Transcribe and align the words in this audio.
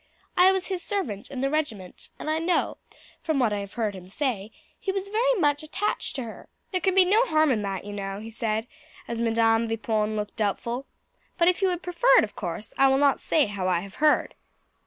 I 0.35 0.51
was 0.51 0.65
his 0.65 0.81
servant 0.81 1.29
in 1.29 1.41
the 1.41 1.49
regiment, 1.51 2.09
and 2.17 2.27
I 2.27 2.39
know, 2.39 2.77
from 3.21 3.37
what 3.37 3.53
I 3.53 3.59
have 3.59 3.73
heard 3.73 3.93
him 3.93 4.07
say, 4.07 4.51
he 4.79 4.91
was 4.91 5.07
very 5.09 5.35
much 5.39 5.61
attached 5.61 6.15
to 6.15 6.23
her. 6.23 6.49
There 6.71 6.81
can 6.81 6.95
be 6.95 7.05
no 7.05 7.27
harm 7.27 7.51
in 7.51 7.61
that, 7.61 7.85
you 7.85 7.93
know," 7.93 8.19
he 8.19 8.31
said, 8.31 8.65
as 9.07 9.19
Madam 9.19 9.67
Vipon 9.67 10.15
looked 10.15 10.37
doubtful; 10.37 10.87
"but 11.37 11.47
if 11.47 11.61
you 11.61 11.67
would 11.67 11.83
prefer 11.83 12.17
it, 12.17 12.23
of 12.23 12.35
course 12.35 12.73
I 12.79 12.87
will 12.87 12.97
not 12.97 13.19
say 13.19 13.45
how 13.45 13.67
I 13.67 13.81
have 13.81 13.93
heard." 14.01 14.33